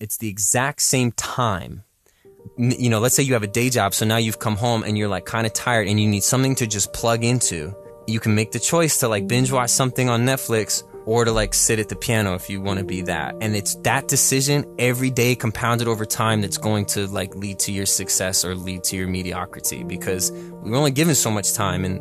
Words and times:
it's 0.00 0.16
the 0.16 0.28
exact 0.28 0.80
same 0.82 1.12
time. 1.12 1.84
You 2.56 2.88
know, 2.88 2.98
let's 2.98 3.14
say 3.14 3.22
you 3.22 3.34
have 3.34 3.42
a 3.42 3.46
day 3.48 3.70
job, 3.70 3.94
so 3.94 4.06
now 4.06 4.16
you've 4.16 4.38
come 4.38 4.56
home 4.56 4.82
and 4.82 4.98
you're 4.98 5.08
like 5.08 5.26
kind 5.26 5.46
of 5.46 5.52
tired 5.52 5.86
and 5.86 6.00
you 6.00 6.08
need 6.08 6.24
something 6.24 6.54
to 6.56 6.66
just 6.66 6.92
plug 6.92 7.22
into. 7.22 7.74
You 8.06 8.18
can 8.18 8.34
make 8.34 8.50
the 8.50 8.58
choice 8.58 8.98
to 8.98 9.08
like 9.08 9.28
binge 9.28 9.52
watch 9.52 9.70
something 9.70 10.08
on 10.08 10.22
Netflix 10.22 10.82
or 11.06 11.24
to 11.24 11.32
like 11.32 11.54
sit 11.54 11.78
at 11.78 11.88
the 11.88 11.96
piano 11.96 12.34
if 12.34 12.50
you 12.50 12.60
want 12.60 12.78
to 12.78 12.84
be 12.84 13.02
that. 13.02 13.36
And 13.40 13.54
it's 13.54 13.74
that 13.76 14.08
decision 14.08 14.64
every 14.78 15.10
day 15.10 15.34
compounded 15.34 15.86
over 15.86 16.04
time 16.04 16.40
that's 16.40 16.58
going 16.58 16.86
to 16.86 17.06
like 17.06 17.34
lead 17.34 17.58
to 17.60 17.72
your 17.72 17.86
success 17.86 18.44
or 18.44 18.54
lead 18.54 18.84
to 18.84 18.96
your 18.96 19.06
mediocrity 19.08 19.84
because 19.84 20.32
we're 20.32 20.76
only 20.76 20.90
given 20.90 21.14
so 21.14 21.30
much 21.30 21.52
time 21.52 21.84
and 21.84 22.00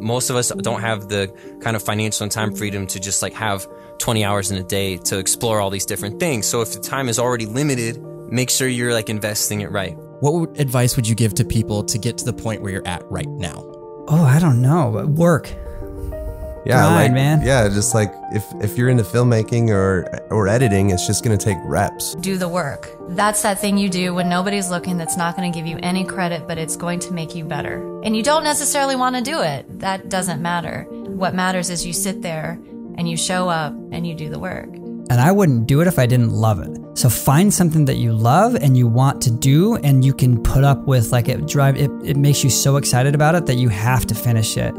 most 0.00 0.30
of 0.30 0.36
us 0.36 0.50
don't 0.50 0.80
have 0.80 1.08
the 1.08 1.32
kind 1.60 1.76
of 1.76 1.82
financial 1.82 2.24
and 2.24 2.32
time 2.32 2.54
freedom 2.54 2.86
to 2.88 3.00
just 3.00 3.22
like 3.22 3.32
have 3.34 3.66
20 3.98 4.24
hours 4.24 4.50
in 4.50 4.58
a 4.58 4.62
day 4.62 4.96
to 4.98 5.18
explore 5.18 5.60
all 5.60 5.70
these 5.70 5.86
different 5.86 6.20
things. 6.20 6.46
So 6.46 6.60
if 6.60 6.72
the 6.72 6.80
time 6.80 7.08
is 7.08 7.18
already 7.18 7.46
limited, 7.46 8.02
make 8.30 8.50
sure 8.50 8.68
you're 8.68 8.92
like 8.92 9.08
investing 9.08 9.60
it 9.60 9.70
right. 9.70 9.96
What 10.20 10.58
advice 10.58 10.96
would 10.96 11.06
you 11.06 11.14
give 11.14 11.34
to 11.34 11.44
people 11.44 11.84
to 11.84 11.98
get 11.98 12.18
to 12.18 12.24
the 12.24 12.32
point 12.32 12.62
where 12.62 12.72
you're 12.72 12.86
at 12.86 13.02
right 13.10 13.28
now? 13.28 13.62
Oh, 14.08 14.24
I 14.24 14.38
don't 14.38 14.60
know. 14.60 14.90
but 14.92 15.08
Work. 15.08 15.54
Yeah, 16.66 16.80
Grind, 16.80 16.96
like 16.96 17.12
man. 17.12 17.42
yeah, 17.42 17.68
just 17.68 17.94
like 17.94 18.12
if 18.32 18.44
if 18.62 18.78
you're 18.78 18.88
into 18.88 19.02
filmmaking 19.04 19.68
or 19.70 20.08
or 20.30 20.48
editing, 20.48 20.90
it's 20.90 21.06
just 21.06 21.22
gonna 21.22 21.36
take 21.36 21.58
reps. 21.64 22.14
do 22.16 22.36
the 22.38 22.48
work. 22.48 22.88
That's 23.10 23.42
that 23.42 23.58
thing 23.60 23.76
you 23.76 23.88
do 23.88 24.14
when 24.14 24.28
nobody's 24.28 24.70
looking 24.70 24.96
that's 24.96 25.16
not 25.16 25.36
going 25.36 25.52
to 25.52 25.56
give 25.56 25.66
you 25.66 25.78
any 25.82 26.04
credit, 26.04 26.48
but 26.48 26.56
it's 26.56 26.74
going 26.74 27.00
to 27.00 27.12
make 27.12 27.34
you 27.34 27.44
better. 27.44 28.00
And 28.02 28.16
you 28.16 28.22
don't 28.22 28.44
necessarily 28.44 28.96
want 28.96 29.14
to 29.16 29.22
do 29.22 29.42
it. 29.42 29.66
That 29.80 30.08
doesn't 30.08 30.40
matter. 30.40 30.84
What 30.90 31.34
matters 31.34 31.68
is 31.68 31.84
you 31.84 31.92
sit 31.92 32.22
there 32.22 32.58
and 32.96 33.06
you 33.08 33.16
show 33.18 33.48
up 33.50 33.74
and 33.92 34.06
you 34.06 34.14
do 34.14 34.30
the 34.30 34.38
work. 34.38 34.68
And 35.10 35.20
I 35.20 35.32
wouldn't 35.32 35.66
do 35.66 35.82
it 35.82 35.86
if 35.86 35.98
I 35.98 36.06
didn't 36.06 36.30
love 36.30 36.60
it. 36.60 36.78
So 36.96 37.10
find 37.10 37.52
something 37.52 37.84
that 37.84 37.96
you 37.96 38.12
love 38.14 38.54
and 38.54 38.76
you 38.76 38.86
want 38.86 39.20
to 39.22 39.30
do 39.30 39.76
and 39.76 40.02
you 40.02 40.14
can 40.14 40.42
put 40.42 40.64
up 40.64 40.86
with 40.86 41.12
like 41.12 41.28
it 41.28 41.46
drive 41.46 41.76
it, 41.76 41.90
it 42.02 42.16
makes 42.16 42.42
you 42.42 42.48
so 42.48 42.76
excited 42.76 43.14
about 43.14 43.34
it 43.34 43.44
that 43.46 43.56
you 43.56 43.68
have 43.68 44.06
to 44.06 44.14
finish 44.14 44.56
it. 44.56 44.74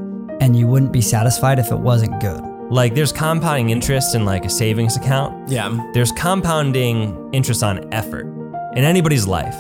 And 0.46 0.56
you 0.56 0.68
wouldn't 0.68 0.92
be 0.92 1.02
satisfied 1.02 1.58
if 1.58 1.72
it 1.72 1.80
wasn't 1.80 2.22
good. 2.22 2.42
Like 2.70 2.94
there's 2.94 3.12
compounding 3.12 3.72
interest 3.72 4.14
in 4.14 4.26
like 4.26 4.46
a 4.46 4.50
savings 4.50 4.96
account. 4.96 5.50
Yeah. 5.50 5.70
There's 5.94 6.12
compounding 6.12 7.30
interest 7.34 7.64
on 7.64 7.92
effort 7.94 8.26
in 8.76 8.84
anybody's 8.84 9.26
life. 9.28 9.56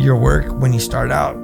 your 0.00 0.16
work 0.16 0.46
when 0.60 0.72
you 0.72 0.80
start 0.80 1.10
out 1.10 1.36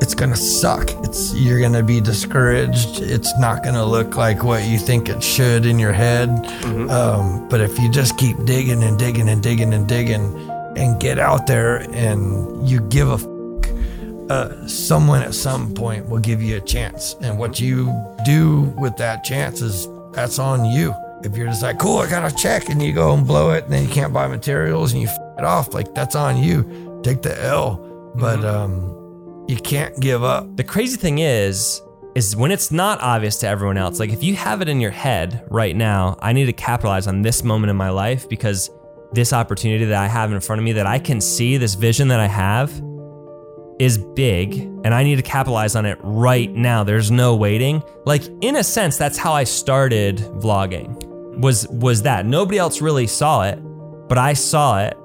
it's 0.00 0.14
gonna 0.14 0.36
suck 0.36 0.88
it's 1.06 1.32
you're 1.34 1.60
gonna 1.60 1.82
be 1.82 2.00
discouraged 2.00 3.00
it's 3.00 3.32
not 3.38 3.62
gonna 3.64 3.84
look 3.84 4.16
like 4.16 4.42
what 4.44 4.62
you 4.64 4.78
think 4.78 5.08
it 5.08 5.22
should 5.22 5.66
in 5.66 5.78
your 5.78 5.92
head 5.92 6.28
um, 6.90 7.48
but 7.48 7.60
if 7.60 7.76
you 7.80 7.90
just 7.90 8.16
keep 8.18 8.36
digging 8.44 8.82
and 8.84 8.98
digging 8.98 9.28
and 9.28 9.42
digging 9.42 9.72
and 9.74 9.86
digging 9.88 10.24
and 10.76 11.00
get 11.00 11.18
out 11.18 11.46
there 11.46 11.78
and 11.92 12.68
you 12.68 12.80
give 12.80 13.08
a 13.10 13.14
f- 13.14 13.26
uh, 14.32 14.66
someone 14.66 15.20
at 15.22 15.34
some 15.34 15.74
point 15.74 16.08
will 16.08 16.18
give 16.18 16.42
you 16.42 16.56
a 16.56 16.60
chance. 16.60 17.14
And 17.20 17.38
what 17.38 17.60
you 17.60 17.92
do 18.24 18.62
with 18.78 18.96
that 18.96 19.24
chance 19.24 19.60
is 19.60 19.88
that's 20.12 20.38
on 20.38 20.64
you. 20.64 20.94
If 21.22 21.36
you're 21.36 21.46
just 21.46 21.62
like 21.62 21.78
cool 21.78 21.98
i 21.98 22.10
got 22.10 22.30
a 22.30 22.34
check 22.34 22.68
and 22.68 22.82
you 22.82 22.92
go 22.92 23.14
and 23.14 23.26
blow 23.26 23.50
it 23.52 23.64
and 23.64 23.72
then 23.72 23.84
you 23.86 23.88
can't 23.88 24.12
buy 24.12 24.26
materials 24.26 24.92
and 24.92 25.02
you 25.02 25.08
f- 25.08 25.18
it 25.38 25.44
off 25.44 25.74
like 25.74 25.94
that's 25.94 26.16
on 26.16 26.42
you. 26.42 27.00
Take 27.02 27.22
the 27.22 27.40
l. 27.42 27.76
But 28.14 28.44
um 28.44 29.44
you 29.48 29.56
can't 29.56 29.98
give 30.00 30.24
up. 30.24 30.56
The 30.56 30.64
crazy 30.64 30.96
thing 30.96 31.18
is, 31.18 31.82
is 32.14 32.34
when 32.34 32.50
it's 32.50 32.70
not 32.70 33.00
obvious 33.00 33.36
to 33.38 33.48
everyone 33.48 33.76
else. 33.76 34.00
Like 34.00 34.10
if 34.10 34.22
you 34.22 34.34
have 34.36 34.62
it 34.62 34.68
in 34.68 34.80
your 34.80 34.90
head 34.90 35.46
right 35.50 35.76
now, 35.76 36.16
I 36.20 36.32
need 36.32 36.46
to 36.46 36.52
capitalize 36.52 37.06
on 37.06 37.22
this 37.22 37.44
moment 37.44 37.70
in 37.70 37.76
my 37.76 37.90
life 37.90 38.28
because 38.28 38.70
this 39.12 39.32
opportunity 39.32 39.84
that 39.84 40.02
I 40.02 40.06
have 40.06 40.32
in 40.32 40.40
front 40.40 40.58
of 40.60 40.64
me 40.64 40.72
that 40.72 40.86
I 40.86 40.98
can 40.98 41.20
see, 41.20 41.58
this 41.58 41.74
vision 41.74 42.08
that 42.08 42.20
I 42.20 42.28
have 42.28 42.72
is 43.82 43.98
big 43.98 44.60
and 44.84 44.94
I 44.94 45.02
need 45.02 45.16
to 45.16 45.22
capitalize 45.22 45.74
on 45.74 45.86
it 45.86 45.98
right 46.02 46.48
now. 46.48 46.84
There's 46.84 47.10
no 47.10 47.34
waiting. 47.34 47.82
Like 48.06 48.22
in 48.40 48.54
a 48.54 48.62
sense, 48.62 48.96
that's 48.96 49.18
how 49.18 49.32
I 49.32 49.42
started 49.42 50.18
vlogging. 50.18 51.04
Was 51.40 51.66
was 51.66 52.02
that. 52.02 52.24
Nobody 52.24 52.58
else 52.58 52.80
really 52.80 53.08
saw 53.08 53.42
it, 53.42 53.56
but 54.08 54.18
I 54.18 54.34
saw 54.34 54.84
it 54.84 54.96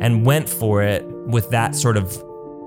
and 0.00 0.26
went 0.26 0.48
for 0.48 0.82
it 0.82 1.06
with 1.06 1.48
that 1.50 1.76
sort 1.76 1.96
of 1.96 2.20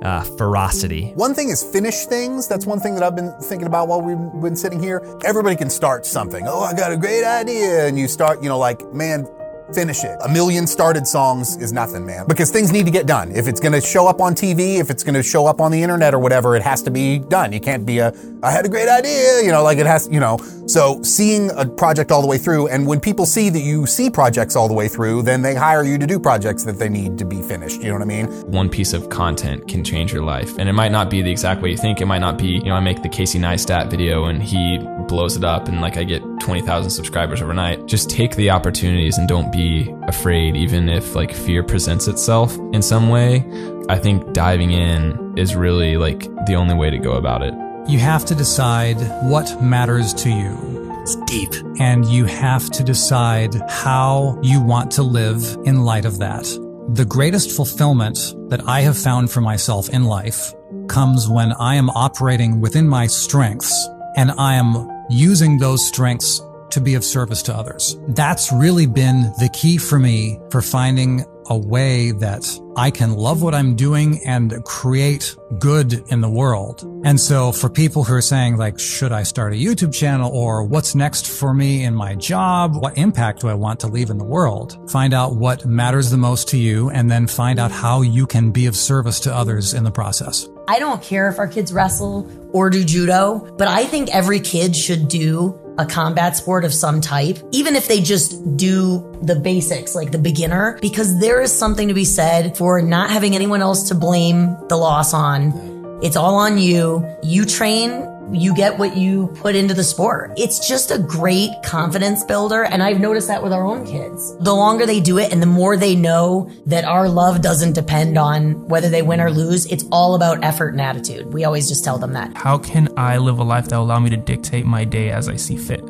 uh, 0.03 0.23
ferocity. 0.37 1.11
One 1.15 1.33
thing 1.33 1.49
is 1.49 1.63
finish 1.63 2.05
things. 2.05 2.47
That's 2.47 2.65
one 2.65 2.79
thing 2.79 2.93
that 2.93 3.03
I've 3.03 3.15
been 3.17 3.33
thinking 3.41 3.67
about 3.67 3.89
while 3.89 4.01
we've 4.01 4.41
been 4.41 4.55
sitting 4.55 4.81
here. 4.81 5.01
Everybody 5.25 5.57
can 5.57 5.69
start 5.69 6.05
something. 6.05 6.47
Oh, 6.47 6.61
I 6.61 6.73
got 6.75 6.93
a 6.93 6.97
great 6.97 7.25
idea. 7.25 7.87
And 7.87 7.99
you 7.99 8.07
start, 8.07 8.41
you 8.41 8.47
know, 8.47 8.57
like, 8.57 8.93
man, 8.93 9.27
finish 9.73 10.03
it. 10.03 10.17
A 10.23 10.29
million 10.29 10.67
started 10.67 11.07
songs 11.07 11.57
is 11.57 11.73
nothing, 11.73 12.05
man. 12.05 12.25
Because 12.27 12.51
things 12.51 12.71
need 12.71 12.85
to 12.85 12.91
get 12.91 13.05
done. 13.05 13.31
If 13.31 13.47
it's 13.47 13.59
gonna 13.59 13.81
show 13.81 14.07
up 14.07 14.21
on 14.21 14.35
TV, 14.35 14.79
if 14.79 14.89
it's 14.89 15.03
gonna 15.03 15.23
show 15.23 15.45
up 15.45 15.61
on 15.61 15.71
the 15.71 15.81
internet 15.81 16.13
or 16.13 16.19
whatever, 16.19 16.55
it 16.55 16.63
has 16.63 16.81
to 16.83 16.91
be 16.91 17.19
done. 17.19 17.51
You 17.53 17.59
can't 17.59 17.85
be 17.85 17.99
a, 17.99 18.13
I 18.43 18.51
had 18.51 18.65
a 18.65 18.69
great 18.69 18.89
idea, 18.89 19.41
you 19.43 19.51
know, 19.51 19.63
like 19.63 19.77
it 19.77 19.85
has, 19.85 20.07
you 20.11 20.19
know. 20.19 20.37
So 20.67 21.01
seeing 21.03 21.49
a 21.51 21.65
project 21.65 22.11
all 22.11 22.21
the 22.21 22.27
way 22.27 22.37
through, 22.37 22.67
and 22.67 22.85
when 22.85 22.99
people 22.99 23.25
see 23.25 23.49
that 23.49 23.61
you 23.61 23.85
see 23.85 24.09
projects 24.09 24.55
all 24.55 24.67
the 24.67 24.73
way 24.73 24.87
through, 24.87 25.21
then 25.21 25.41
they 25.41 25.55
hire 25.55 25.83
you 25.83 25.97
to 25.97 26.05
do 26.05 26.19
projects 26.19 26.63
that 26.65 26.77
they 26.77 26.89
need 26.89 27.17
to 27.19 27.25
be 27.25 27.41
finished. 27.41 27.81
You 27.81 27.87
know 27.87 27.93
what 27.93 28.01
I 28.01 28.05
mean? 28.05 28.27
one 28.47 28.69
piece 28.69 28.93
of 28.93 29.09
content 29.09 29.67
can 29.67 29.83
change 29.83 30.11
your 30.11 30.23
life. 30.23 30.57
And 30.57 30.67
it 30.67 30.73
might 30.73 30.91
not 30.91 31.09
be 31.09 31.21
the 31.21 31.29
exact 31.31 31.61
way 31.61 31.69
you 31.69 31.77
think. 31.77 32.01
It 32.01 32.05
might 32.05 32.19
not 32.19 32.37
be, 32.37 32.47
you 32.47 32.63
know, 32.65 32.75
I 32.75 32.79
make 32.79 33.01
the 33.03 33.09
Casey 33.09 33.39
Neistat 33.39 33.89
video 33.89 34.25
and 34.25 34.41
he 34.41 34.79
blows 35.07 35.37
it 35.37 35.43
up 35.43 35.67
and 35.67 35.79
like 35.79 35.97
I 35.97 36.03
get 36.03 36.21
20,000 36.47 36.89
subscribers 36.89 37.41
overnight. 37.41 37.85
Just 37.87 38.09
take 38.09 38.37
the 38.37 38.49
opportunities 38.49 39.17
and 39.17 39.27
don't 39.27 39.51
be 39.51 39.93
afraid, 40.03 40.55
even 40.55 40.87
if 40.87 41.13
like 41.13 41.33
fear 41.33 41.61
presents 41.61 42.07
itself 42.07 42.57
in 42.71 42.81
some 42.81 43.09
way. 43.09 43.45
I 43.89 43.99
think 43.99 44.31
diving 44.31 44.71
in 44.71 45.37
is 45.37 45.57
really 45.57 45.97
like 45.97 46.21
the 46.45 46.55
only 46.55 46.73
way 46.73 46.89
to 46.89 46.97
go 46.97 47.17
about 47.17 47.43
it. 47.43 47.53
You 47.89 47.99
have 47.99 48.23
to 48.27 48.33
decide 48.33 48.95
what 49.29 49.61
matters 49.61 50.13
to 50.13 50.29
you. 50.29 51.01
It's 51.01 51.17
deep. 51.25 51.51
And 51.81 52.05
you 52.05 52.23
have 52.23 52.69
to 52.69 52.81
decide 52.81 53.53
how 53.67 54.39
you 54.41 54.61
want 54.61 54.89
to 54.91 55.03
live 55.03 55.43
in 55.65 55.83
light 55.83 56.05
of 56.05 56.19
that. 56.19 56.45
The 56.93 57.03
greatest 57.03 57.51
fulfillment 57.51 58.19
that 58.47 58.65
I 58.65 58.79
have 58.81 58.97
found 58.97 59.31
for 59.31 59.41
myself 59.41 59.89
in 59.89 60.05
life 60.05 60.53
comes 60.87 61.27
when 61.27 61.51
I 61.51 61.75
am 61.75 61.89
operating 61.89 62.61
within 62.61 62.87
my 62.87 63.07
strengths 63.07 63.89
and 64.15 64.31
I 64.31 64.55
am 64.55 64.96
using 65.09 65.57
those 65.57 65.87
strengths 65.87 66.41
to 66.71 66.81
be 66.81 66.95
of 66.95 67.03
service 67.03 67.41
to 67.43 67.55
others. 67.55 67.97
That's 68.09 68.51
really 68.51 68.85
been 68.85 69.23
the 69.39 69.49
key 69.53 69.77
for 69.77 69.99
me 69.99 70.39
for 70.51 70.61
finding 70.61 71.25
a 71.49 71.57
way 71.57 72.11
that 72.11 72.45
I 72.75 72.91
can 72.91 73.13
love 73.13 73.41
what 73.41 73.55
I'm 73.55 73.75
doing 73.75 74.19
and 74.25 74.63
create 74.65 75.35
good 75.59 76.03
in 76.09 76.19
the 76.19 76.29
world. 76.29 76.83
And 77.05 77.19
so 77.19 77.51
for 77.51 77.69
people 77.69 78.03
who 78.03 78.13
are 78.15 78.21
saying 78.21 78.57
like, 78.57 78.77
should 78.77 79.13
I 79.13 79.23
start 79.23 79.53
a 79.53 79.55
YouTube 79.55 79.93
channel 79.93 80.29
or 80.31 80.63
what's 80.63 80.93
next 80.93 81.27
for 81.27 81.53
me 81.53 81.83
in 81.83 81.95
my 81.95 82.15
job? 82.15 82.75
What 82.75 82.97
impact 82.97 83.41
do 83.41 83.47
I 83.47 83.53
want 83.53 83.79
to 83.81 83.87
leave 83.87 84.09
in 84.09 84.17
the 84.17 84.25
world? 84.25 84.91
Find 84.91 85.13
out 85.13 85.35
what 85.35 85.65
matters 85.65 86.09
the 86.09 86.17
most 86.17 86.49
to 86.49 86.57
you 86.57 86.89
and 86.89 87.09
then 87.09 87.27
find 87.27 87.59
out 87.59 87.71
how 87.71 88.01
you 88.01 88.27
can 88.27 88.51
be 88.51 88.65
of 88.65 88.75
service 88.75 89.21
to 89.21 89.33
others 89.33 89.73
in 89.73 89.85
the 89.85 89.91
process. 89.91 90.47
I 90.69 90.79
don't 90.79 91.01
care 91.01 91.29
if 91.29 91.39
our 91.39 91.47
kids 91.47 91.71
wrestle 91.71 92.29
or 92.51 92.69
do 92.69 92.83
judo, 92.83 93.55
but 93.57 93.69
I 93.69 93.85
think 93.85 94.13
every 94.13 94.41
kid 94.41 94.75
should 94.75 95.07
do 95.07 95.57
a 95.77 95.85
combat 95.85 96.35
sport 96.35 96.65
of 96.65 96.73
some 96.73 96.99
type, 96.99 97.37
even 97.51 97.75
if 97.75 97.87
they 97.87 98.01
just 98.01 98.57
do 98.57 99.17
the 99.21 99.35
basics, 99.35 99.95
like 99.95 100.11
the 100.11 100.17
beginner, 100.17 100.77
because 100.81 101.19
there 101.19 101.41
is 101.41 101.57
something 101.57 101.87
to 101.87 101.93
be 101.93 102.03
said 102.03 102.57
for 102.57 102.81
not 102.81 103.11
having 103.11 103.35
anyone 103.35 103.61
else 103.61 103.87
to 103.89 103.95
blame 103.95 104.57
the 104.67 104.75
loss 104.75 105.13
on. 105.13 105.99
It's 106.03 106.17
all 106.17 106.35
on 106.35 106.57
you. 106.57 107.07
You 107.23 107.45
train, 107.45 108.05
you 108.31 108.53
get 108.53 108.77
what 108.77 108.97
you 108.97 109.27
put 109.35 109.55
into 109.55 109.73
the 109.73 109.83
sport. 109.83 110.31
It's 110.37 110.67
just 110.67 110.91
a 110.91 110.97
great 110.97 111.51
confidence 111.63 112.23
builder. 112.23 112.63
And 112.63 112.83
I've 112.83 112.99
noticed 112.99 113.27
that 113.27 113.41
with 113.41 113.53
our 113.53 113.65
own 113.65 113.85
kids. 113.85 114.35
The 114.37 114.53
longer 114.53 114.85
they 114.85 114.99
do 114.99 115.17
it 115.17 115.31
and 115.31 115.41
the 115.41 115.47
more 115.47 115.77
they 115.77 115.95
know 115.95 116.49
that 116.65 116.85
our 116.85 117.07
love 117.07 117.41
doesn't 117.41 117.73
depend 117.73 118.17
on 118.17 118.67
whether 118.67 118.89
they 118.89 119.01
win 119.01 119.21
or 119.21 119.31
lose, 119.31 119.65
it's 119.67 119.85
all 119.91 120.15
about 120.15 120.43
effort 120.43 120.69
and 120.69 120.81
attitude. 120.81 121.33
We 121.33 121.45
always 121.45 121.67
just 121.67 121.83
tell 121.83 121.97
them 121.97 122.13
that. 122.13 122.35
How 122.35 122.57
can 122.57 122.89
I 122.97 123.17
live 123.17 123.39
a 123.39 123.43
life 123.43 123.67
that 123.69 123.77
will 123.77 123.85
allow 123.85 123.99
me 123.99 124.09
to 124.09 124.17
dictate 124.17 124.65
my 124.65 124.83
day 124.83 125.09
as 125.11 125.29
I 125.29 125.35
see 125.35 125.57
fit? 125.57 125.83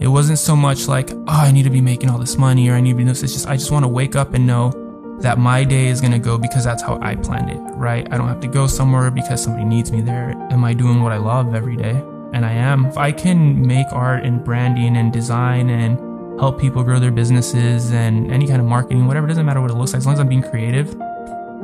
It 0.00 0.08
wasn't 0.08 0.38
so 0.38 0.56
much 0.56 0.88
like, 0.88 1.10
oh, 1.12 1.24
I 1.28 1.52
need 1.52 1.64
to 1.64 1.70
be 1.70 1.82
making 1.82 2.08
all 2.08 2.18
this 2.18 2.38
money 2.38 2.70
or 2.70 2.74
I 2.74 2.80
need 2.80 2.92
to 2.92 2.96
be 2.96 3.04
this. 3.04 3.22
It's 3.22 3.34
just, 3.34 3.46
I 3.46 3.56
just 3.56 3.70
want 3.70 3.84
to 3.84 3.88
wake 3.88 4.16
up 4.16 4.32
and 4.32 4.46
know 4.46 4.72
that 5.20 5.38
my 5.38 5.64
day 5.64 5.88
is 5.88 6.00
going 6.00 6.12
to 6.12 6.18
go 6.18 6.38
because 6.38 6.64
that's 6.64 6.82
how 6.82 6.98
I 7.02 7.14
planned 7.14 7.50
it, 7.50 7.58
right? 7.74 8.06
I 8.10 8.16
don't 8.16 8.28
have 8.28 8.40
to 8.40 8.48
go 8.48 8.66
somewhere 8.66 9.10
because 9.10 9.42
somebody 9.42 9.64
needs 9.64 9.92
me 9.92 10.00
there. 10.00 10.30
Am 10.50 10.64
I 10.64 10.72
doing 10.72 11.02
what 11.02 11.12
I 11.12 11.18
love 11.18 11.54
every 11.54 11.76
day? 11.76 12.02
And 12.32 12.46
I 12.46 12.52
am. 12.52 12.86
If 12.86 12.96
I 12.96 13.12
can 13.12 13.66
make 13.66 13.86
art 13.92 14.24
and 14.24 14.42
branding 14.42 14.96
and 14.96 15.12
design 15.12 15.68
and 15.68 15.98
help 16.40 16.60
people 16.60 16.82
grow 16.82 16.98
their 16.98 17.10
businesses 17.10 17.92
and 17.92 18.30
any 18.32 18.46
kind 18.46 18.60
of 18.60 18.66
marketing, 18.66 19.06
whatever, 19.06 19.26
it 19.26 19.30
doesn't 19.30 19.44
matter 19.44 19.60
what 19.60 19.70
it 19.70 19.74
looks 19.74 19.92
like. 19.92 19.98
As 19.98 20.06
long 20.06 20.14
as 20.14 20.20
I'm 20.20 20.28
being 20.28 20.42
creative, 20.42 20.98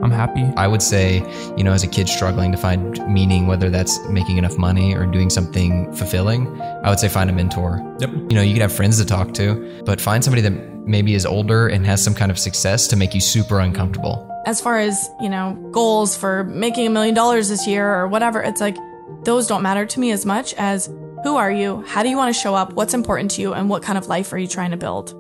I'm 0.03 0.11
happy. 0.11 0.45
I 0.59 0.67
would 0.67 0.83
say, 0.83 1.23
you 1.57 1.65
know, 1.65 1.73
as 1.73 1.83
a 1.83 1.87
kid 1.87 2.09
struggling 2.09 2.53
to 2.53 2.59
find 2.59 2.99
meaning, 3.09 3.47
whether 3.47 3.71
that's 3.71 3.99
making 4.09 4.37
enough 4.37 4.59
money 4.59 4.95
or 4.95 5.07
doing 5.07 5.31
something 5.31 5.91
fulfilling, 5.95 6.61
I 6.61 6.91
would 6.91 7.01
say 7.01 7.09
find 7.09 7.31
a 7.31 7.33
mentor. 7.33 7.81
Yep. 8.01 8.11
You 8.11 8.35
know, 8.35 8.43
you 8.43 8.53
could 8.53 8.63
have 8.63 8.73
friends 8.73 8.99
to 8.99 9.07
talk 9.07 9.33
to, 9.35 9.83
but 9.87 9.99
find 10.01 10.23
somebody 10.23 10.43
that 10.43 10.76
maybe 10.87 11.15
is 11.15 11.27
older 11.27 11.69
and 11.69 11.85
has 11.85 12.03
some 12.03 12.15
kind 12.15 12.31
of 12.31 12.39
success 12.39 12.87
to 12.89 12.97
make 12.97 13.15
you 13.15 13.21
super 13.21 13.61
uncomfortable. 13.61 14.31
As 14.47 14.61
far 14.61 14.79
as, 14.79 15.11
you 15.21 15.29
know, 15.29 15.55
goals 15.73 16.17
for 16.17 16.45
making 16.45 16.87
a 16.87 16.91
million 16.91 17.15
dollars 17.15 17.49
this 17.49 17.67
year 17.67 17.93
or 17.93 18.07
whatever, 18.07 18.41
it's 18.41 18.61
like 18.61 18.77
those 19.25 19.47
don't 19.47 19.63
matter 19.63 19.85
to 19.87 20.01
me 20.01 20.13
as 20.13 20.25
much 20.25 20.55
as 20.55 20.87
who 21.25 21.37
are 21.37 21.51
you? 21.51 21.83
How 21.83 22.03
do 22.03 22.09
you 22.09 22.17
want 22.17 22.35
to 22.35 22.41
show 22.41 22.55
up? 22.55 22.73
What's 22.75 22.95
important 22.95 23.33
to 23.33 23.43
you? 23.43 23.53
And 23.53 23.69
what 23.69 23.83
kind 23.83 23.99
of 23.99 24.07
life 24.07 24.33
are 24.33 24.39
you 24.39 24.47
trying 24.47 24.71
to 24.71 24.77
build? 24.77 25.13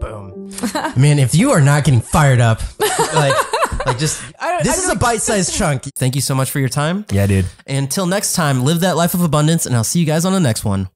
Boom. 0.00 0.50
Man, 0.96 1.18
if 1.18 1.34
you 1.34 1.50
are 1.50 1.60
not 1.60 1.84
getting 1.84 2.00
fired 2.00 2.40
up, 2.40 2.60
like, 3.14 3.34
like 3.84 3.98
just 3.98 4.22
this 4.62 4.78
is 4.78 4.88
a 4.88 4.94
bite-sized 4.94 5.54
chunk. 5.54 5.82
Thank 5.96 6.14
you 6.14 6.20
so 6.20 6.34
much 6.34 6.50
for 6.50 6.60
your 6.60 6.68
time. 6.68 7.04
Yeah, 7.10 7.26
dude. 7.26 7.46
Until 7.66 8.06
next 8.06 8.34
time, 8.34 8.62
live 8.62 8.80
that 8.80 8.96
life 8.96 9.14
of 9.14 9.22
abundance, 9.22 9.66
and 9.66 9.74
I'll 9.74 9.84
see 9.84 9.98
you 9.98 10.06
guys 10.06 10.24
on 10.24 10.32
the 10.32 10.40
next 10.40 10.64
one. 10.64 10.88